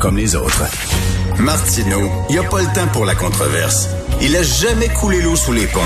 Comme 0.00 0.16
les 0.16 0.34
autres. 0.34 0.64
Martineau, 1.38 2.10
il 2.28 2.32
n'y 2.34 2.38
a 2.44 2.48
pas 2.48 2.58
le 2.60 2.74
temps 2.74 2.90
pour 2.92 3.04
la 3.04 3.14
controverse. 3.14 3.88
Il 4.20 4.34
a 4.36 4.42
jamais 4.42 4.88
coulé 4.88 5.22
l'eau 5.22 5.36
sous 5.36 5.52
les 5.52 5.66
ponts. 5.66 5.80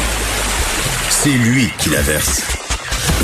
C'est 1.11 1.29
lui 1.31 1.69
qui 1.79 1.91
la 1.91 2.01
verse. 2.01 2.41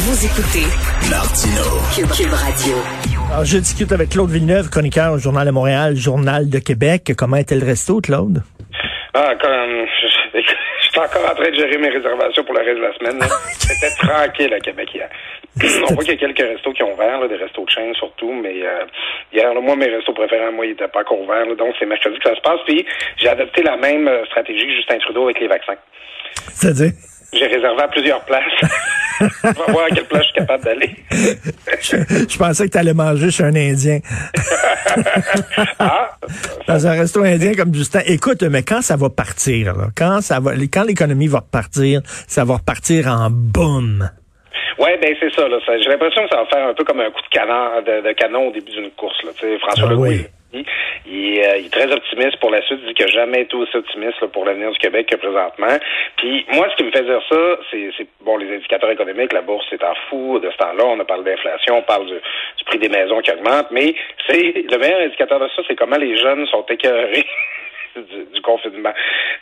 Vous 0.04 0.26
écoutez 0.26 0.66
Martineau. 1.08 1.80
Cube, 1.94 2.10
Cube 2.10 2.32
Radio. 2.32 2.76
Alors, 3.32 3.44
je 3.44 3.58
discute 3.58 3.92
avec 3.92 4.10
Claude 4.10 4.30
Villeneuve, 4.30 4.68
chroniqueur 4.70 5.12
au 5.14 5.18
Journal 5.18 5.46
de 5.46 5.52
Montréal, 5.52 5.96
Journal 5.96 6.50
de 6.50 6.58
Québec. 6.58 7.12
Comment 7.16 7.36
était 7.36 7.56
le 7.56 7.64
resto, 7.64 8.00
Claude? 8.00 8.42
Ah, 9.14 9.32
comme, 9.40 9.86
je, 10.02 10.38
je 10.38 10.88
suis 10.90 10.98
encore 11.00 11.30
en 11.30 11.34
train 11.34 11.50
de 11.50 11.54
gérer 11.54 11.78
mes 11.78 11.88
réservations 11.90 12.44
pour 12.44 12.54
le 12.54 12.60
reste 12.60 12.78
de 12.78 12.82
la 12.82 12.94
semaine. 12.98 13.28
C'était 13.58 13.94
tranquille 13.96 14.52
à 14.52 14.60
Québec 14.60 14.88
hier. 14.94 15.08
On 15.60 15.94
voit 15.94 16.04
qu'il 16.04 16.14
y 16.14 16.16
a 16.16 16.28
quelques 16.28 16.38
restos 16.38 16.72
qui 16.72 16.82
ont 16.82 16.94
ouvert, 16.94 17.20
là, 17.20 17.28
des 17.28 17.36
restos 17.36 17.64
de 17.64 17.70
chaîne 17.70 17.94
surtout, 17.94 18.32
mais 18.32 18.54
euh, 18.62 18.84
hier, 19.32 19.52
là, 19.52 19.60
moi, 19.60 19.76
mes 19.76 19.86
restos 19.86 20.14
préférés, 20.14 20.50
moi, 20.50 20.64
ils 20.64 20.70
n'étaient 20.70 20.88
pas 20.88 21.00
encore 21.00 21.20
ouverts. 21.20 21.44
là. 21.44 21.54
donc, 21.54 21.74
c'est 21.78 21.86
mercredi 21.86 22.18
que 22.18 22.28
ça 22.28 22.34
se 22.34 22.40
passe. 22.40 22.60
Puis, 22.66 22.84
j'ai 23.18 23.28
adopté 23.28 23.62
la 23.62 23.76
même 23.76 24.08
euh, 24.08 24.24
stratégie 24.26 24.66
que 24.66 24.72
Justin 24.72 24.98
Trudeau 24.98 25.24
avec 25.24 25.40
les 25.40 25.48
vaccins. 25.48 25.76
C'est-à-dire? 26.54 26.92
J'ai 27.34 27.46
réservé 27.46 27.82
à 27.82 27.88
plusieurs 27.88 28.24
places. 28.24 28.70
On 29.44 29.50
va 29.50 29.72
voir 29.72 29.84
à 29.86 29.94
quelle 29.94 30.06
place 30.06 30.22
je 30.22 30.28
suis 30.28 30.34
capable 30.34 30.64
d'aller. 30.64 30.90
Je, 31.80 31.96
je 32.28 32.38
pensais 32.38 32.66
que 32.66 32.72
tu 32.72 32.78
allais 32.78 32.92
manger 32.92 33.30
chez 33.30 33.44
un 33.44 33.54
Indien. 33.54 34.00
ah, 35.78 36.10
Dans 36.66 36.86
un 36.86 36.92
resto 36.92 37.22
indien 37.22 37.54
comme 37.54 37.74
Justin. 37.74 38.00
Écoute, 38.06 38.42
mais 38.42 38.62
quand 38.62 38.82
ça 38.82 38.96
va 38.96 39.10
partir, 39.10 39.74
là, 39.76 39.88
quand 39.96 40.20
ça 40.20 40.40
va, 40.40 40.52
quand 40.72 40.84
l'économie 40.84 41.28
va 41.28 41.38
repartir, 41.38 42.02
ça 42.04 42.44
va 42.44 42.56
repartir 42.56 43.06
en 43.08 43.28
boum. 43.30 44.10
Ouais, 44.82 44.96
ben 44.98 45.14
c'est 45.20 45.32
ça. 45.34 45.48
Là. 45.48 45.58
Ça- 45.64 45.78
J'ai 45.78 45.88
l'impression 45.90 46.22
que 46.24 46.28
ça 46.30 46.36
va 46.42 46.46
faire 46.46 46.66
un 46.66 46.74
peu 46.74 46.84
comme 46.84 47.00
un 47.00 47.10
coup 47.10 47.22
de 47.22 47.28
canon, 47.28 47.80
de, 47.82 48.00
de 48.08 48.12
canon 48.12 48.48
au 48.48 48.50
début 48.50 48.72
d'une 48.72 48.90
course. 48.92 49.22
Là. 49.22 49.30
François 49.60 49.86
Ah 49.88 49.92
Legault, 49.92 50.06
oui. 50.06 50.22
il, 50.52 50.64
il, 51.06 51.38
est, 51.38 51.48
euh, 51.48 51.56
il 51.58 51.66
est 51.66 51.72
très 51.72 51.90
optimiste 51.92 52.36
pour 52.40 52.50
la 52.50 52.60
suite. 52.62 52.80
Il 52.82 52.88
dit 52.88 52.94
qu'il 52.94 53.06
n'a 53.06 53.12
jamais 53.12 53.42
été 53.42 53.54
aussi 53.56 53.76
optimiste 53.76 54.20
là, 54.20 54.28
pour 54.28 54.44
l'avenir 54.44 54.70
du 54.72 54.78
Québec 54.78 55.06
que 55.06 55.16
présentement. 55.16 55.78
Puis 56.16 56.44
moi, 56.52 56.68
ce 56.70 56.76
qui 56.76 56.84
me 56.84 56.90
fait 56.90 57.04
dire 57.04 57.22
ça, 57.28 57.56
c'est 57.70 57.90
c'est- 57.96 58.06
bon 58.22 58.36
les 58.38 58.54
indicateurs 58.56 58.90
économiques. 58.90 59.32
La 59.32 59.42
bourse 59.42 59.66
est 59.72 59.84
en 59.84 59.94
fou 60.08 60.38
de 60.40 60.50
ce 60.50 60.56
temps-là. 60.56 60.84
On 60.84 60.98
a 61.00 61.04
parlé 61.04 61.24
d'inflation, 61.24 61.76
on 61.78 61.82
parle 61.82 62.06
du, 62.06 62.14
du 62.14 62.64
prix 62.64 62.78
des 62.78 62.88
maisons 62.88 63.20
qui 63.20 63.30
augmente. 63.30 63.66
Mais 63.70 63.94
c'est 64.26 64.64
le 64.68 64.78
meilleur 64.78 65.00
indicateur 65.00 65.38
de 65.40 65.48
ça, 65.54 65.62
c'est 65.68 65.76
comment 65.76 65.96
les 65.96 66.16
jeunes 66.18 66.46
sont 66.48 66.64
écœurés. 66.68 67.24
Du, 67.94 68.24
du 68.32 68.40
confinement. 68.40 68.94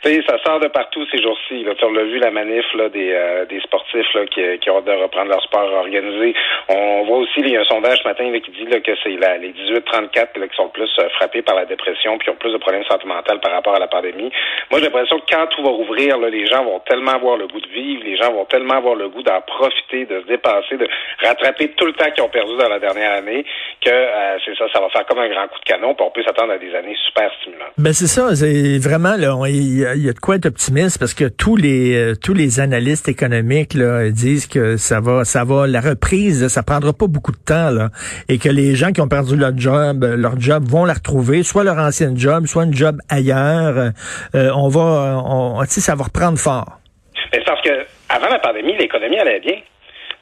Sais, 0.03 0.19
ça 0.27 0.37
sort 0.43 0.59
de 0.59 0.67
partout 0.67 1.05
ces 1.11 1.21
jours-ci. 1.21 1.63
On 1.83 1.91
l'a 1.91 2.03
vu 2.03 2.17
la 2.17 2.31
manif 2.31 2.65
là, 2.73 2.89
des, 2.89 3.11
euh, 3.11 3.45
des 3.45 3.59
sportifs 3.61 4.11
là, 4.15 4.25
qui, 4.25 4.41
qui 4.59 4.69
ont 4.71 4.77
hâte 4.77 4.85
de 4.85 4.91
reprendre 4.93 5.29
leur 5.29 5.41
sport 5.43 5.71
organisé. 5.71 6.33
On 6.69 7.03
voit 7.05 7.17
aussi, 7.17 7.37
il 7.39 7.49
y 7.49 7.57
a 7.57 7.61
un 7.61 7.65
sondage 7.65 7.99
ce 8.01 8.07
matin 8.07 8.29
là, 8.31 8.39
qui 8.39 8.49
dit 8.51 8.65
là, 8.65 8.79
que 8.79 8.91
c'est 9.03 9.09
les 9.09 9.53
18-34 9.53 10.39
là, 10.39 10.47
qui 10.47 10.55
sont 10.55 10.69
plus 10.69 10.89
euh, 10.99 11.09
frappés 11.17 11.41
par 11.43 11.55
la 11.55 11.65
dépression 11.65 12.17
puis 12.17 12.29
ont 12.29 12.35
plus 12.35 12.51
de 12.51 12.57
problèmes 12.57 12.83
sentimentaux 12.85 13.37
par 13.41 13.51
rapport 13.51 13.75
à 13.75 13.79
la 13.79 13.87
pandémie. 13.87 14.31
Moi, 14.71 14.79
j'ai 14.79 14.85
l'impression 14.85 15.19
que 15.19 15.25
quand 15.31 15.45
tout 15.47 15.61
va 15.63 15.69
rouvrir, 15.69 16.17
là, 16.17 16.29
les 16.29 16.45
gens 16.47 16.63
vont 16.63 16.79
tellement 16.79 17.11
avoir 17.11 17.37
le 17.37 17.47
goût 17.47 17.61
de 17.61 17.67
vivre, 17.69 18.03
les 18.03 18.17
gens 18.17 18.31
vont 18.33 18.45
tellement 18.45 18.75
avoir 18.75 18.95
le 18.95 19.09
goût 19.09 19.21
d'en 19.23 19.41
profiter, 19.41 20.05
de 20.05 20.21
se 20.21 20.27
dépasser, 20.27 20.77
de 20.77 20.87
rattraper 21.23 21.69
tout 21.77 21.85
le 21.85 21.93
temps 21.93 22.09
qu'ils 22.11 22.23
ont 22.23 22.29
perdu 22.29 22.55
dans 22.57 22.69
la 22.69 22.79
dernière 22.79 23.13
année, 23.17 23.45
que 23.85 23.89
euh, 23.91 24.37
c'est 24.45 24.55
ça, 24.57 24.65
ça 24.73 24.79
va 24.79 24.89
faire 24.89 25.05
comme 25.05 25.19
un 25.19 25.29
grand 25.29 25.47
coup 25.47 25.59
de 25.59 25.65
canon, 25.65 25.93
puis 25.93 26.05
on 26.05 26.11
peut 26.11 26.23
s'attendre 26.23 26.53
à 26.53 26.57
des 26.57 26.73
années 26.75 26.95
super 27.07 27.29
stimulantes. 27.41 27.73
Ben 27.77 27.93
c'est 27.93 28.07
ça, 28.07 28.35
c'est 28.35 28.79
vraiment 28.81 29.15
là, 29.17 29.35
on- 29.35 29.90
il 29.95 30.03
y 30.03 30.09
a 30.09 30.13
de 30.13 30.19
quoi 30.19 30.35
être 30.35 30.45
optimiste 30.45 30.97
parce 30.99 31.13
que 31.13 31.25
tous 31.25 31.55
les 31.55 31.95
euh, 31.95 32.15
tous 32.15 32.33
les 32.33 32.59
analystes 32.59 33.07
économiques 33.07 33.73
là 33.73 34.09
disent 34.09 34.47
que 34.47 34.77
ça 34.77 34.99
va 34.99 35.25
ça 35.25 35.43
va 35.43 35.67
la 35.67 35.81
reprise, 35.81 36.47
ça 36.47 36.63
prendra 36.63 36.93
pas 36.93 37.07
beaucoup 37.07 37.31
de 37.31 37.37
temps 37.37 37.69
là 37.69 37.89
et 38.29 38.37
que 38.37 38.49
les 38.49 38.75
gens 38.75 38.91
qui 38.91 39.01
ont 39.01 39.07
perdu 39.07 39.35
leur 39.35 39.57
job, 39.57 40.03
euh, 40.03 40.15
leur 40.15 40.39
job 40.39 40.63
vont 40.65 40.85
la 40.85 40.93
retrouver, 40.93 41.43
soit 41.43 41.63
leur 41.63 41.77
ancien 41.77 42.13
job, 42.15 42.45
soit 42.45 42.63
un 42.63 42.71
job 42.71 42.99
ailleurs. 43.09 43.91
Euh, 44.35 44.51
on 44.55 44.67
va 44.67 45.23
on, 45.25 45.63
ça 45.65 45.95
va 45.95 46.03
reprendre 46.05 46.37
fort. 46.37 46.79
Mais 47.33 47.41
parce 47.45 47.61
que 47.61 47.85
avant 48.09 48.29
la 48.29 48.39
pandémie, 48.39 48.77
l'économie 48.77 49.17
allait 49.17 49.39
bien. 49.39 49.55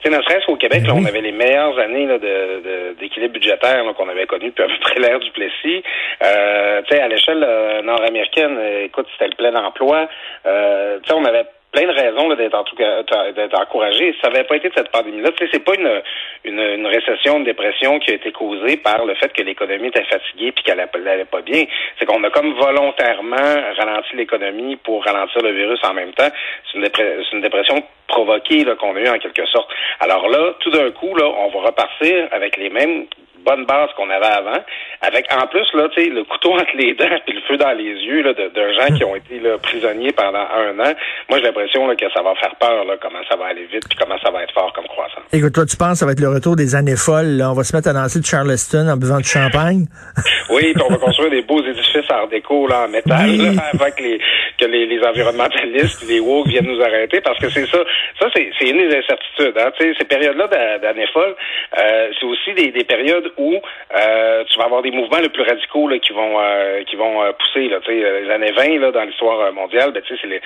Tu 0.01 0.09
sais, 0.09 0.17
ne 0.17 0.21
serait-ce 0.23 0.45
qu'au 0.45 0.55
Québec, 0.55 0.83
là, 0.87 0.93
on 0.95 1.03
avait 1.05 1.19
les 1.21 1.33
meilleures 1.33 1.77
années 1.77 2.05
là, 2.05 2.17
de, 2.17 2.61
de- 2.63 2.95
d'équilibre 2.99 3.33
budgétaire 3.33 3.83
là, 3.83 3.93
qu'on 3.93 4.07
avait 4.07 4.25
connu 4.27 4.47
depuis 4.47 4.63
à 4.63 4.67
peu 4.67 4.79
près 4.79 4.99
l'ère 4.99 5.19
du 5.19 5.29
Plessis. 5.31 5.83
Euh, 6.23 6.81
tu 6.87 6.95
sais, 6.95 7.01
à 7.01 7.07
l'échelle 7.09 7.43
euh, 7.45 7.81
nord-américaine, 7.81 8.57
euh, 8.57 8.85
écoute, 8.85 9.07
c'était 9.13 9.29
le 9.29 9.35
plein 9.35 9.53
emploi. 9.61 10.07
Euh, 10.45 10.99
tu 11.03 11.09
sais, 11.09 11.13
on 11.15 11.25
avait 11.25 11.45
plein 11.71 11.85
de 11.85 11.93
raisons 11.93 12.29
d'être, 12.35 13.59
encouragé. 13.61 14.15
Ça 14.21 14.29
n'avait 14.29 14.43
pas 14.43 14.55
été 14.55 14.69
de 14.69 14.73
cette 14.75 14.91
pandémie-là. 14.91 15.31
Tu 15.31 15.45
sais, 15.45 15.51
c'est 15.53 15.63
pas 15.63 15.75
une, 15.75 16.01
une, 16.43 16.59
une 16.59 16.87
récession, 16.87 17.37
une 17.37 17.43
dépression 17.43 17.99
qui 17.99 18.11
a 18.11 18.15
été 18.15 18.31
causée 18.31 18.77
par 18.77 19.05
le 19.05 19.15
fait 19.15 19.31
que 19.31 19.43
l'économie 19.43 19.87
était 19.87 20.03
fatiguée 20.05 20.51
puis 20.51 20.63
qu'elle 20.63 20.79
allait 20.79 21.25
pas 21.25 21.41
bien. 21.41 21.65
C'est 21.97 22.05
qu'on 22.05 22.23
a 22.23 22.29
comme 22.29 22.53
volontairement 22.53 23.55
ralenti 23.77 24.15
l'économie 24.15 24.77
pour 24.77 25.03
ralentir 25.03 25.41
le 25.41 25.51
virus 25.51 25.79
en 25.83 25.93
même 25.93 26.13
temps. 26.13 26.29
C'est 26.71 26.77
une, 26.77 26.89
une 27.33 27.41
dépression 27.41 27.83
provoquée 28.07 28.65
qu'on 28.79 28.95
a 28.95 28.99
eue 28.99 29.09
en 29.09 29.19
quelque 29.19 29.45
sorte. 29.45 29.69
Alors 29.99 30.27
là, 30.27 30.55
tout 30.59 30.71
d'un 30.71 30.89
coup, 30.91 31.15
là, 31.15 31.25
on 31.25 31.49
va 31.49 31.67
repartir 31.67 32.27
avec 32.31 32.57
les 32.57 32.69
mêmes 32.69 33.05
bonnes 33.45 33.65
bases 33.65 33.89
qu'on 33.97 34.09
avait 34.09 34.25
avant, 34.25 34.63
avec 35.01 35.25
en 35.33 35.47
plus 35.47 35.65
là, 35.73 35.87
le 35.95 36.23
couteau 36.23 36.53
entre 36.59 36.75
les 36.75 36.93
dents 36.95 37.19
puis 37.25 37.35
le 37.35 37.41
feu 37.47 37.57
dans 37.57 37.71
les 37.71 37.83
yeux 38.05 38.21
là, 38.23 38.33
de, 38.33 38.49
de 38.49 38.73
gens 38.73 38.95
qui 38.95 39.03
ont 39.03 39.15
été 39.15 39.39
là, 39.39 39.57
prisonniers 39.57 40.11
pendant 40.11 40.39
un 40.39 40.77
an. 40.79 40.93
Moi, 41.29 41.39
j'ai 41.39 41.43
l'impression 41.45 41.87
que 41.95 42.05
ça 42.13 42.21
va 42.21 42.33
faire 42.35 42.55
peur, 42.59 42.85
là, 42.85 42.95
comment 43.01 43.19
ça 43.29 43.35
va 43.35 43.45
aller 43.47 43.65
vite 43.71 43.83
puis 43.89 43.97
comment 43.97 44.17
ça 44.23 44.31
va 44.31 44.43
être 44.43 44.53
fort 44.53 44.71
comme 44.73 44.85
croissance. 44.87 45.23
Écoute, 45.33 45.53
toi 45.53 45.65
tu 45.65 45.77
penses 45.77 45.93
que 45.93 45.97
ça 45.99 46.05
va 46.05 46.11
être 46.13 46.19
le 46.21 46.29
retour 46.29 46.55
des 46.55 46.75
années 46.75 46.95
folles, 46.97 47.37
là? 47.37 47.51
on 47.51 47.53
va 47.53 47.63
se 47.63 47.75
mettre 47.75 47.89
à 47.89 47.93
danser 47.93 48.19
de 48.19 48.25
Charleston 48.25 48.87
en 48.89 48.97
buvant 48.97 49.17
du 49.17 49.27
champagne? 49.29 49.85
Oui, 50.51 50.73
puis 50.73 50.81
on 50.83 50.89
va 50.91 50.97
construire 50.97 51.29
des 51.29 51.43
beaux 51.43 51.63
édifices 51.63 52.09
art 52.09 52.27
déco 52.27 52.65
là, 52.67 52.85
en 52.85 52.87
métal 52.87 53.29
Oui. 53.29 53.37
là, 53.55 53.61
avant 53.73 53.91
que 53.91 54.01
les 54.01 54.19
que 54.57 54.65
les, 54.65 54.87
les 54.87 54.99
environnementalistes, 55.05 56.03
les 56.09 56.19
woke 56.19 56.47
viennent 56.47 56.65
nous 56.65 56.81
arrêter 56.81 57.21
parce 57.21 57.37
que 57.39 57.49
c'est 57.49 57.67
ça. 57.67 57.77
Ça, 58.19 58.27
c'est 58.33 58.49
une 58.67 58.77
des 58.89 58.97
incertitudes. 58.97 59.53
Hein. 59.57 59.71
Ces 59.79 60.05
périodes-là 60.05 60.47
d'a- 60.47 60.79
d'années 60.79 61.07
folles, 61.13 61.35
euh, 61.77 62.09
c'est 62.19 62.25
aussi 62.25 62.53
des, 62.55 62.71
des 62.71 62.83
périodes 62.83 63.31
où 63.39 63.55
euh, 63.95 64.43
tu 64.49 64.59
vas 64.59 64.65
avoir 64.65 64.81
des 64.83 64.91
mouvements 64.91 65.19
les 65.19 65.29
plus 65.29 65.43
radicaux 65.43 65.87
là, 65.87 65.97
qui 65.97 66.13
vont 66.13 66.39
euh, 66.39 66.83
qui 66.83 66.95
vont 66.95 67.23
euh, 67.23 67.31
pousser. 67.31 67.69
Là, 67.69 67.79
les 67.87 68.29
années 68.29 68.51
20 68.51 68.79
là, 68.79 68.91
dans 68.91 69.03
l'histoire 69.03 69.51
mondiale, 69.53 69.91
ben, 69.91 70.03
c'est 70.07 70.27
les, 70.27 70.41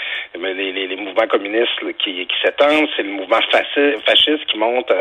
les, 0.53 0.87
les, 0.87 0.95
mouvements 0.95 1.27
communistes 1.27 1.79
qui, 1.99 2.25
qui 2.25 2.35
s'étendent, 2.41 2.87
c'est 2.95 3.03
le 3.03 3.11
mouvement 3.11 3.39
fasci- 3.51 3.99
fasciste 4.05 4.45
qui 4.45 4.57
monte 4.57 4.91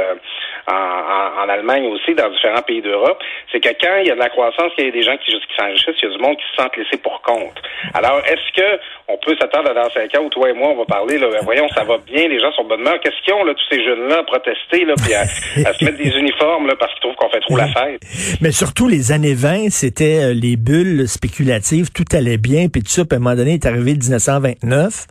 en, 0.66 1.44
en, 1.44 1.48
Allemagne 1.48 1.86
aussi, 1.86 2.14
dans 2.14 2.30
différents 2.30 2.62
pays 2.62 2.80
d'Europe. 2.80 3.22
C'est 3.50 3.60
que 3.60 3.68
quand 3.68 3.96
il 4.00 4.08
y 4.08 4.10
a 4.10 4.14
de 4.14 4.20
la 4.20 4.30
croissance, 4.30 4.72
qu'il 4.74 4.86
y 4.86 4.88
a 4.88 4.90
des 4.90 5.02
gens 5.02 5.16
qui, 5.18 5.32
qui 5.32 5.54
s'enrichissent, 5.56 6.00
il 6.02 6.08
y 6.08 6.12
a 6.12 6.16
du 6.16 6.22
monde 6.22 6.36
qui 6.36 6.44
se 6.50 6.62
sentent 6.62 6.76
laissés 6.76 6.98
pour 6.98 7.20
compte. 7.22 7.60
Alors, 7.94 8.20
est-ce 8.20 8.52
que 8.56 8.80
on 9.08 9.18
peut 9.18 9.36
s'attendre 9.38 9.74
dans 9.74 9.90
cinq 9.90 10.14
ans 10.16 10.22
où 10.22 10.30
toi 10.30 10.48
et 10.48 10.52
moi 10.52 10.68
on 10.70 10.76
va 10.76 10.84
parler, 10.84 11.18
là, 11.18 11.28
ben, 11.30 11.40
voyons, 11.42 11.68
ça 11.68 11.84
va 11.84 11.98
bien, 11.98 12.28
les 12.28 12.40
gens 12.40 12.52
sont 12.52 12.64
de 12.64 12.68
bonne 12.68 12.80
humeur. 12.80 12.98
Qu'est-ce 13.00 13.20
qu'ils 13.22 13.34
ont, 13.34 13.44
là, 13.44 13.54
tous 13.54 13.76
ces 13.76 13.84
jeunes-là, 13.84 14.18
à 14.18 14.22
protester, 14.22 14.84
là, 14.84 14.94
puis 15.02 15.14
à, 15.14 15.22
à 15.22 15.72
se 15.72 15.84
mettre 15.84 15.98
des 15.98 16.16
uniformes, 16.16 16.66
là, 16.66 16.74
parce 16.78 16.92
qu'ils 16.92 17.02
trouvent 17.02 17.16
qu'on 17.16 17.30
fait 17.30 17.40
trop 17.40 17.56
la 17.56 17.71
fête? 17.72 18.00
Mais 18.40 18.52
surtout, 18.52 18.88
les 18.88 19.12
années 19.12 19.34
20, 19.34 19.70
c'était 19.70 20.22
euh, 20.22 20.34
les 20.34 20.56
bulles 20.56 21.08
spéculatives, 21.08 21.90
tout 21.92 22.04
allait 22.12 22.36
bien, 22.38 22.68
puis 22.68 22.82
tout 22.82 22.90
ça, 22.90 23.04
puis 23.04 23.16
à 23.16 23.20
un 23.20 23.22
moment 23.22 23.36
donné, 23.36 23.54
est 23.54 23.66
arrivé 23.66 23.92
le 23.92 23.98
1929, 23.98 25.06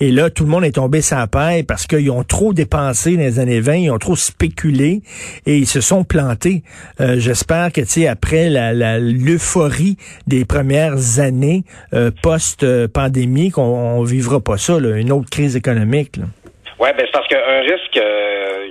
et 0.00 0.10
là, 0.10 0.30
tout 0.30 0.44
le 0.44 0.50
monde 0.50 0.64
est 0.64 0.72
tombé 0.72 1.00
sans 1.02 1.26
paille 1.26 1.62
parce 1.62 1.86
qu'ils 1.86 2.10
ont 2.10 2.24
trop 2.24 2.52
dépensé 2.52 3.16
dans 3.16 3.22
les 3.22 3.38
années 3.38 3.60
20, 3.60 3.74
ils 3.76 3.90
ont 3.90 3.98
trop 3.98 4.16
spéculé, 4.16 5.02
et 5.46 5.56
ils 5.58 5.66
se 5.66 5.80
sont 5.80 6.04
plantés. 6.04 6.62
Euh, 7.00 7.16
J'espère 7.18 7.72
que, 7.72 7.80
tu 7.80 7.86
sais, 7.88 8.06
après 8.08 8.48
la 8.50 8.72
la- 8.72 8.98
l'euphorie 8.98 9.96
des 10.26 10.44
premières 10.44 11.18
années 11.20 11.64
euh, 11.94 12.10
post-pandémie, 12.22 13.50
qu'on 13.50 13.62
on 13.62 14.02
vivra 14.02 14.40
pas 14.40 14.56
ça, 14.58 14.78
là, 14.80 14.96
une 14.96 15.12
autre 15.12 15.30
crise 15.30 15.56
économique. 15.56 16.16
Là. 16.16 16.24
Ouais, 16.78 16.92
ben 16.96 17.04
c'est 17.06 17.12
parce 17.12 17.26
qu'un 17.28 17.60
risque 17.62 17.96
euh, 17.96 18.68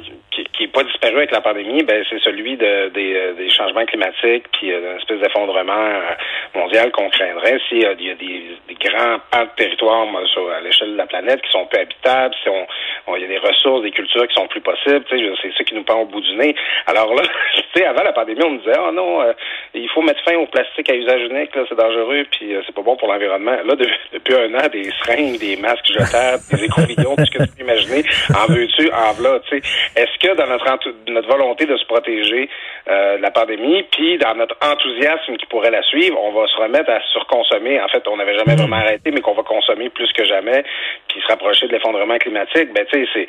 qui, 0.58 0.64
qui 0.64 0.64
est 0.64 0.68
pas 0.68 0.84
disparu 0.84 1.18
avec 1.18 1.32
la 1.32 1.42
pandémie, 1.42 1.84
ben 1.84 2.04
c'est 2.10 2.20
celui 2.20 2.58
de, 2.58 2.90
des, 2.90 3.16
euh, 3.16 3.34
des 3.34 3.50
changements 3.50 3.86
climatiques, 3.86 4.46
puis 4.54 4.74
euh, 4.74 4.80
d'une 4.80 4.98
espèce 4.98 5.20
d'effondrement 5.20 5.74
euh, 5.74 6.14
mondiale 6.56 6.92
qu'on 6.92 7.10
craindrait 7.10 7.60
s'il 7.70 7.82
y 7.82 7.86
a 7.86 7.94
des, 7.94 8.16
des, 8.16 8.76
grands 8.80 9.18
pans 9.32 9.44
de 9.44 9.50
territoire 9.56 10.06
sur, 10.28 10.50
à 10.52 10.62
l'échelle 10.62 10.94
de 10.94 10.98
la 10.98 11.06
planète 11.06 11.42
qui 11.42 11.52
sont 11.52 11.66
peu 11.66 11.78
habitables, 11.80 12.34
si 12.44 12.50
on, 12.50 13.16
y 13.16 13.24
a 13.24 13.28
des 13.28 13.38
ressources, 13.38 13.84
des 13.84 13.92
cultures 13.92 14.28
qui 14.28 14.36
sont 14.36 14.48
plus 14.48 14.62
possibles, 14.62 15.04
c'est 15.10 15.54
ça 15.58 15.64
qui 15.64 15.76
nous 15.76 15.84
pend 15.84 16.02
au 16.02 16.06
bout 16.06 16.22
du 16.22 16.36
nez. 16.36 16.56
Alors 16.86 17.14
là, 17.14 17.24
tu 17.56 17.62
sais, 17.76 17.86
avant 17.86 18.04
la 18.04 18.14
pandémie, 18.14 18.44
on 18.44 18.52
me 18.52 18.60
disait, 18.60 18.78
oh 18.80 18.92
non, 18.92 19.22
euh, 19.22 19.34
il 19.74 19.90
faut 19.90 20.02
mettre 20.02 20.24
fin 20.24 20.36
au 20.36 20.46
plastique 20.48 20.90
à 20.90 20.96
usage 20.96 21.22
unique, 21.30 21.52
c'est 21.54 21.76
dangereux, 21.76 22.26
puis 22.32 22.56
c'est 22.66 22.76
pas 22.76 22.82
bon 22.82 22.96
pour 22.96 23.08
l'environnement. 23.08 23.58
Là, 23.66 23.76
depuis 24.14 24.36
un 24.36 24.54
an, 24.56 24.68
des 24.72 24.90
seringues, 25.04 25.40
des 25.40 25.58
masques 25.58 25.88
jetables, 25.88 26.42
des 26.52 26.66
écouvillons, 26.66 27.16
tout 27.16 27.26
ce 27.26 27.32
que 27.32 27.44
tu 27.44 27.50
peux 27.58 27.64
imaginer, 27.64 28.04
en 28.36 28.52
veux-tu, 28.52 28.92
en 28.92 29.14
voilà, 29.14 29.40
tu 29.50 29.60
sais. 29.60 29.68
Est-ce 29.96 30.18
que 30.20 30.36
dans 30.36 30.47
notre, 30.48 30.66
notre 31.08 31.28
volonté 31.28 31.66
de 31.66 31.76
se 31.78 31.86
protéger 31.86 32.50
euh, 32.90 33.18
de 33.18 33.22
la 33.22 33.32
pandémie, 33.32 33.84
puis 33.92 34.18
dans 34.18 34.36
notre 34.36 34.56
enthousiasme 34.62 35.38
qui 35.38 35.46
pourrait 35.48 35.72
la 35.72 35.84
suivre, 35.84 36.18
on 36.22 36.32
va 36.32 36.48
se 36.48 36.58
remettre 36.58 36.90
à 36.90 37.00
surconsommer. 37.12 37.80
En 37.82 37.88
fait, 37.88 38.08
on 38.08 38.18
n'avait 38.18 38.38
jamais 38.38 38.56
vraiment 38.56 38.78
arrêté, 38.78 39.12
mais 39.12 39.22
qu'on 39.22 39.34
va 39.34 39.44
consommer 39.44 39.90
plus 39.90 40.12
que 40.14 40.26
jamais, 40.26 40.64
puis 41.08 41.22
se 41.22 41.28
rapprocher 41.28 41.68
de 41.68 41.74
l'effondrement 41.74 42.18
climatique. 42.18 42.74
Ben, 42.74 42.86
tu 42.92 43.06
sais, 43.14 43.28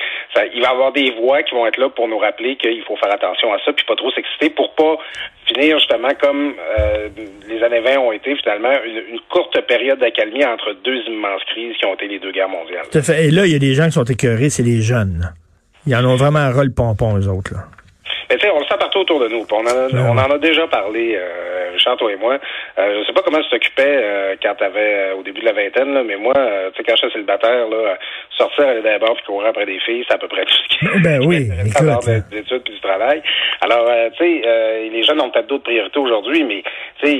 il 0.55 0.63
va 0.63 0.69
y 0.69 0.73
avoir 0.73 0.93
des 0.93 1.11
voix 1.13 1.43
qui 1.43 1.55
vont 1.55 1.67
être 1.67 1.79
là 1.79 1.89
pour 1.89 2.09
nous 2.09 2.19
rappeler 2.19 2.57
qu'il 2.57 2.83
faut 2.85 2.97
faire 2.97 3.13
attention 3.13 3.53
à 3.53 3.59
ça, 3.65 3.73
puis 3.73 3.85
pas 3.85 3.97
trop 3.97 4.11
s'exciter 4.13 4.51
pour 4.51 4.75
pas 4.75 4.99
finir 5.47 5.79
justement 5.79 6.11
comme 6.21 6.55
euh, 6.79 7.09
les 7.49 7.63
années 7.63 7.81
20 7.81 7.99
ont 7.99 8.13
été 8.13 8.37
finalement 8.37 8.73
une, 8.85 9.19
courte 9.31 9.61
période 9.67 9.99
d'accalmie 9.99 10.45
entre 10.45 10.75
deux 10.85 10.99
immenses 11.07 11.43
crises 11.51 11.77
qui 11.77 11.87
ont 11.87 11.95
été 11.95 12.09
les 12.09 12.19
deux 12.19 12.33
guerres 12.33 12.49
mondiales. 12.49 12.87
Tout 12.91 12.99
à 12.99 13.03
fait. 13.03 13.27
Et 13.27 13.31
là, 13.31 13.47
il 13.47 13.53
y 13.53 13.57
a 13.57 13.59
des 13.59 13.75
gens 13.75 13.87
qui 13.87 13.93
sont 13.93 14.05
écœurés, 14.05 14.51
c'est 14.51 14.63
les 14.63 14.81
jeunes. 14.81 15.33
Ils 15.89 15.97
en 15.97 16.05
ont 16.05 16.17
vraiment 16.17 16.41
un 16.41 16.53
rôle 16.53 16.71
pompon, 16.75 17.17
les 17.17 17.27
autres. 17.27 17.55
Là. 17.55 17.61
Mais 18.29 18.37
tu 18.37 18.47
sais, 18.47 18.53
on 18.53 18.59
le 18.59 18.67
sent 18.67 18.77
partout 18.79 18.99
autour 18.99 19.21
de 19.21 19.29
nous. 19.29 19.47
On 19.51 19.57
en 19.57 19.67
a, 19.67 20.11
on 20.11 20.19
en 20.19 20.35
a 20.35 20.39
déjà 20.39 20.67
parlé, 20.67 21.17
euh, 21.17 21.71
Richard, 21.73 21.97
toi 21.97 22.13
et 22.13 22.17
moi. 22.17 22.39
Euh, 22.79 23.01
je 23.01 23.07
sais 23.07 23.13
pas 23.15 23.23
comment 23.23 23.41
tu 23.41 23.49
t'occupais 23.49 24.01
euh, 24.03 24.37
quand 24.43 24.55
tu 24.57 24.65
avais, 24.65 24.95
euh, 24.95 25.15
au 25.15 25.23
début 25.23 25.41
de 25.41 25.47
la 25.47 25.55
vingtaine, 25.55 25.95
là, 25.95 26.03
mais 26.05 26.17
moi, 26.17 26.35
tu 26.35 26.77
sais, 26.77 26.85
quand 26.87 26.95
j'étais 26.97 27.13
célibataire, 27.15 27.69
là, 27.69 27.97
sortir, 28.37 28.67
aller 28.69 28.83
les 28.83 28.99
bars 28.99 29.15
puis 29.15 29.25
courir 29.25 29.49
après 29.49 29.65
des 29.65 29.79
filles, 29.81 30.05
c'est 30.07 30.15
à 30.15 30.19
peu 30.19 30.29
près 30.29 30.45
tout 30.45 30.53
ce 30.53 30.77
qui 30.77 31.03
ben 31.03 31.23
oui, 31.27 31.49
écoute. 31.65 32.07
des 32.31 32.39
études 32.39 32.63
puis 32.65 32.75
du 32.75 32.81
travail. 32.81 33.23
Alors, 33.63 33.91
tu 34.19 34.43
sais, 34.43 34.89
les 34.93 35.03
jeunes 35.03 35.23
ont 35.23 35.31
peut-être 35.31 35.47
d'autres 35.49 35.65
priorités 35.65 35.99
aujourd'hui, 35.99 36.45
mais 36.45 36.63
tu 37.03 37.07
sais, 37.07 37.19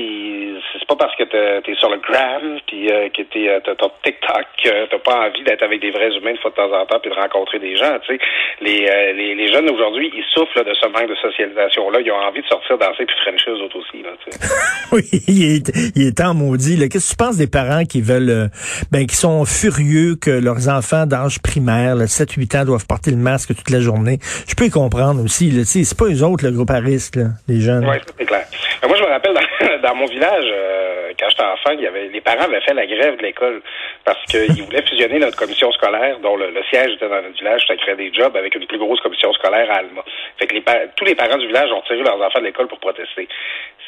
pas 0.89 0.95
parce 0.95 1.15
que 1.15 1.23
tu 1.23 1.71
es 1.71 1.75
sur 1.75 1.89
le 1.89 1.97
gram 1.97 2.59
puis 2.67 2.87
que 2.87 3.21
tu 3.21 3.49
as 3.49 3.61
ton 3.61 3.91
TikTok 4.03 4.45
que 4.63 4.89
t'as 4.89 4.99
pas 4.99 5.27
envie 5.27 5.43
d'être 5.43 5.63
avec 5.63 5.79
des 5.81 5.91
vrais 5.91 6.11
humains 6.17 6.33
de 6.33 6.39
fois 6.39 6.51
de 6.51 6.55
temps 6.55 6.73
en 6.73 6.85
temps 6.85 6.99
puis 6.99 7.11
de 7.11 7.15
rencontrer 7.15 7.59
des 7.59 7.75
gens. 7.77 7.97
Tu 8.05 8.15
sais, 8.15 8.19
les, 8.61 9.13
les, 9.13 9.35
les 9.35 9.53
jeunes 9.53 9.69
aujourd'hui, 9.69 10.11
ils 10.13 10.25
souffrent 10.33 10.63
de 10.63 10.73
ce 10.73 10.89
de 10.89 11.15
socialisation-là, 11.15 11.99
ils 12.01 12.11
ont 12.11 12.15
envie 12.15 12.41
de 12.41 12.47
sortir 12.47 12.77
danser 12.77 13.05
puis 13.05 13.15
frencher 13.23 13.51
eux 13.51 13.63
autres 13.63 13.77
aussi. 13.77 14.03
Là, 14.03 14.09
oui, 14.91 15.03
il 15.27 15.55
est, 15.55 15.95
il 15.95 16.07
est 16.07 16.17
temps 16.17 16.33
maudit. 16.33 16.77
Qu'est-ce 16.89 17.13
que 17.13 17.17
tu 17.17 17.17
penses 17.17 17.37
des 17.37 17.47
parents 17.47 17.85
qui 17.85 18.01
veulent, 18.01 18.29
euh, 18.29 18.47
ben, 18.91 19.05
qui 19.05 19.15
sont 19.15 19.45
furieux 19.45 20.15
que 20.19 20.31
leurs 20.31 20.69
enfants 20.69 21.05
d'âge 21.05 21.41
primaire, 21.41 21.95
7-8 21.95 22.61
ans, 22.61 22.65
doivent 22.65 22.87
porter 22.87 23.11
le 23.11 23.17
masque 23.17 23.55
toute 23.55 23.69
la 23.69 23.79
journée? 23.79 24.19
Je 24.47 24.55
peux 24.55 24.65
y 24.65 24.69
comprendre 24.69 25.23
aussi. 25.23 25.65
C'est 25.65 25.97
pas 25.97 26.05
eux 26.05 26.23
autres, 26.23 26.45
le 26.45 26.51
groupe 26.51 26.71
à 26.71 26.79
risque, 26.79 27.15
là, 27.15 27.29
les 27.47 27.61
jeunes. 27.61 27.87
Oui, 27.87 27.97
c'est 28.17 28.25
clair. 28.25 28.45
Moi, 28.87 28.95
je 28.97 29.03
me 29.03 29.07
rappelle, 29.07 29.35
dans, 29.81 29.95
mon 29.95 30.05
village, 30.05 30.45
euh, 30.45 31.11
quand 31.19 31.29
j'étais 31.29 31.43
enfant, 31.43 31.71
il 31.73 31.81
y 31.81 31.87
avait, 31.87 32.07
les 32.07 32.21
parents 32.21 32.45
avaient 32.45 32.61
fait 32.61 32.73
la 32.73 32.85
grève 32.85 33.17
de 33.17 33.23
l'école 33.23 33.61
parce 34.05 34.23
qu'ils 34.25 34.63
voulaient 34.65 34.83
fusionner 34.83 35.19
notre 35.19 35.37
commission 35.37 35.71
scolaire, 35.71 36.19
dont 36.19 36.37
le, 36.37 36.53
siège 36.69 36.93
était 36.93 37.09
dans 37.09 37.21
notre 37.21 37.37
village, 37.37 37.65
ça 37.67 37.75
créait 37.75 37.95
des 37.95 38.13
jobs 38.13 38.35
avec 38.35 38.55
une 38.55 38.65
plus 38.65 38.77
grosse 38.77 39.01
commission 39.01 39.33
scolaire 39.33 39.69
à 39.71 39.79
Alma. 39.79 40.03
Fait 40.37 40.47
que 40.47 40.55
les, 40.55 40.63
tous 40.95 41.05
les 41.05 41.15
parents 41.15 41.37
du 41.37 41.47
village 41.47 41.71
ont 41.71 41.81
tiré 41.81 42.03
leurs 42.03 42.21
enfants 42.21 42.39
de 42.39 42.45
l'école 42.45 42.67
pour 42.67 42.79
protester. 42.79 43.27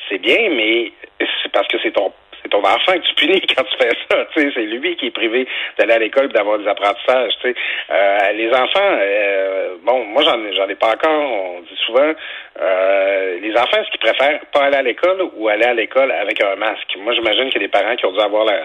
C'est 0.10 0.20
bien, 0.20 0.50
mais 0.50 0.92
c'est 1.20 1.52
parce 1.52 1.68
que 1.68 1.78
c'est 1.82 1.92
ton 1.92 2.12
ton 2.52 2.60
enfant 2.60 2.94
que 2.94 3.08
tu 3.08 3.16
punis 3.16 3.42
quand 3.56 3.64
tu 3.64 3.78
fais 3.78 3.92
ça. 4.10 4.18
C'est 4.36 4.62
lui 4.62 4.96
qui 4.98 5.08
est 5.08 5.12
privé 5.12 5.48
d'aller 5.80 5.94
à 5.94 6.00
l'école 6.00 6.26
et 6.26 6.34
d'avoir 6.34 6.60
des 6.60 6.68
apprentissages. 6.68 7.34
Euh, 7.46 8.32
les 8.34 8.50
enfants, 8.50 8.98
euh, 9.02 9.76
bon, 9.84 10.04
moi 10.06 10.24
j'en 10.24 10.38
j'en 10.54 10.70
ai 10.70 10.76
pas 10.76 10.94
encore. 10.94 11.10
On 11.10 11.62
dit 11.62 11.80
souvent, 11.86 12.14
euh, 12.62 13.40
les 13.42 13.54
enfants, 13.54 13.78
est-ce 13.82 13.90
qu'ils 13.92 14.00
préfèrent 14.00 14.42
pas 14.54 14.66
aller 14.66 14.76
à 14.76 14.82
l'école 14.82 15.24
ou 15.36 15.48
aller 15.48 15.64
à 15.64 15.74
l'école 15.74 16.12
avec 16.12 16.44
un 16.44 16.56
masque? 16.58 16.96
Moi, 17.00 17.14
j'imagine 17.14 17.46
qu'il 17.46 17.62
y 17.62 17.64
a 17.64 17.68
des 17.68 17.72
parents 17.72 17.96
qui 17.96 18.06
ont 18.06 18.12
dû 18.12 18.20
avoir 18.20 18.46
la, 18.46 18.60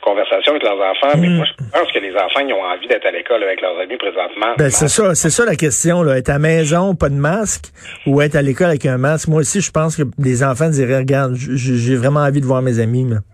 conversation 0.00 0.52
avec 0.52 0.64
leurs 0.64 0.80
enfants, 0.80 1.16
mais 1.18 1.28
mm. 1.28 1.36
moi, 1.36 1.44
je 1.46 1.78
pense 1.78 1.92
que 1.92 1.98
les 1.98 2.14
enfants, 2.16 2.40
ils 2.40 2.52
ont 2.52 2.64
envie 2.64 2.88
d'être 2.88 3.06
à 3.06 3.10
l'école 3.10 3.42
avec 3.44 3.60
leurs 3.60 3.78
amis 3.78 3.96
présentement. 3.96 4.54
Ben, 4.58 4.70
c'est 4.70 4.88
ça, 4.88 5.14
c'est 5.14 5.30
ça 5.30 5.44
la 5.44 5.54
question, 5.54 6.02
là. 6.02 6.16
Être 6.16 6.30
à 6.30 6.34
la 6.34 6.38
maison, 6.38 6.94
pas 6.94 7.08
de 7.08 7.14
masque, 7.14 7.66
ou 8.06 8.20
être 8.22 8.34
à 8.34 8.42
l'école 8.42 8.68
avec 8.68 8.86
un 8.86 8.98
masque. 8.98 9.28
Moi 9.28 9.40
aussi, 9.40 9.60
je 9.60 9.70
pense 9.70 9.96
que 9.96 10.02
les 10.18 10.42
enfants 10.42 10.70
diraient, 10.70 10.98
regarde, 10.98 11.34
j'ai 11.36 11.96
vraiment 11.96 12.20
envie 12.20 12.40
de 12.40 12.46
voir 12.46 12.62
mes 12.62 12.80
amis, 12.80 13.01
mais... 13.04 13.31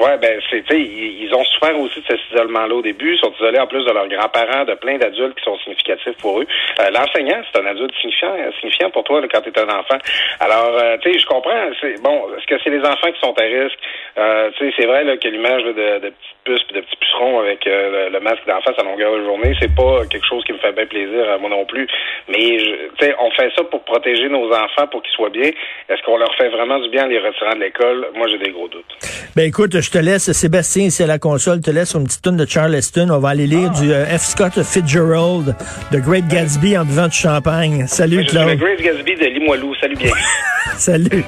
Ouais, 0.00 0.16
ben 0.16 0.40
c'est, 0.48 0.64
ils, 0.70 1.30
ont 1.34 1.44
souffert 1.44 1.78
aussi 1.78 2.00
de 2.00 2.06
cet 2.06 2.20
isolement-là 2.32 2.74
au 2.74 2.80
début. 2.80 3.14
Ils 3.14 3.18
sont 3.18 3.32
isolés 3.38 3.58
en 3.58 3.66
plus 3.66 3.84
de 3.84 3.92
leurs 3.92 4.08
grands-parents, 4.08 4.64
de 4.64 4.74
plein 4.74 4.96
d'adultes 4.96 5.36
qui 5.36 5.44
sont 5.44 5.58
significatifs 5.58 6.16
pour 6.20 6.40
eux. 6.40 6.46
Euh, 6.80 6.90
l'enseignant, 6.90 7.42
c'est 7.52 7.60
un 7.60 7.66
adulte 7.66 7.94
signifiant, 8.00 8.34
signifiant 8.60 8.90
pour 8.90 9.04
toi 9.04 9.20
quand 9.30 9.42
tu 9.42 9.50
es 9.50 9.58
un 9.58 9.68
enfant. 9.68 9.98
Alors, 10.40 10.72
euh, 10.72 10.96
tu 11.02 11.12
sais, 11.12 11.18
je 11.18 11.26
comprends. 11.26 11.68
Bon. 12.02 12.28
Est-ce 12.36 12.46
que 12.46 12.54
c'est 12.64 12.70
les 12.70 12.80
enfants 12.80 13.12
qui 13.12 13.20
sont 13.20 13.34
à 13.38 13.42
risque? 13.42 13.78
Euh, 14.16 14.50
Tu 14.56 14.70
sais, 14.70 14.74
c'est 14.78 14.86
vrai 14.86 15.04
que 15.18 15.28
l'image 15.28 15.64
de, 15.64 15.72
de 15.72 16.08
petites 16.08 16.40
puces 16.44 16.64
et 16.70 16.74
de 16.74 16.80
petits 16.80 16.96
pucerons 16.96 17.40
avec 17.40 17.64
le, 17.66 18.18
masque 18.20 18.46
d'en 18.46 18.60
face 18.62 18.78
à 18.78 18.82
longueur 18.82 19.12
de 19.16 19.24
journée, 19.24 19.54
c'est 19.60 19.74
pas 19.74 20.06
quelque 20.06 20.26
chose 20.26 20.44
qui 20.44 20.52
me 20.52 20.58
fait 20.58 20.72
bien 20.72 20.86
plaisir 20.86 21.30
à 21.30 21.36
moi 21.38 21.50
non 21.50 21.66
plus. 21.66 21.86
Mais 22.28 22.56
tu 22.56 23.04
sais, 23.04 23.14
on 23.18 23.30
fait 23.32 23.50
ça 23.54 23.64
pour 23.64 23.82
protéger 23.84 24.28
nos 24.28 24.50
enfants, 24.50 24.86
pour 24.90 25.02
qu'ils 25.02 25.12
soient 25.12 25.30
bien. 25.30 25.50
Est-ce 25.88 26.02
qu'on 26.04 26.16
leur 26.16 26.34
fait 26.36 26.48
vraiment 26.48 26.78
du 26.78 26.88
bien 26.88 27.04
en 27.04 27.08
les 27.08 27.18
retirant 27.18 27.54
de 27.54 27.60
l'école? 27.60 28.08
Moi, 28.14 28.28
j'ai 28.28 28.38
des 28.38 28.50
gros 28.50 28.68
doutes. 28.68 28.96
Ben 29.36 29.46
écoute, 29.46 29.80
te 29.90 29.98
laisse, 29.98 30.32
Sébastien, 30.32 30.90
c'est 30.90 31.06
la 31.06 31.18
console, 31.18 31.60
te 31.60 31.70
laisse 31.70 31.94
une 31.94 32.04
petite 32.04 32.22
tonne 32.22 32.36
de 32.36 32.46
Charleston. 32.46 33.08
On 33.10 33.18
va 33.18 33.30
aller 33.30 33.46
lire 33.46 33.70
du 33.70 33.92
euh, 33.92 34.06
F. 34.06 34.26
Scott 34.26 34.62
Fitzgerald, 34.62 35.54
The 35.90 35.96
Great 35.96 36.28
Gatsby 36.28 36.76
en 36.76 36.84
buvant 36.84 37.08
du 37.08 37.16
champagne. 37.16 37.86
Salut, 37.86 38.24
Claude. 38.24 38.48
Le 38.48 38.56
Great 38.56 38.80
Gatsby 38.80 39.16
de 39.16 39.26
Limoilou. 39.26 39.74
Salut 39.80 39.96
bien. 39.96 40.12
Salut. 40.76 41.24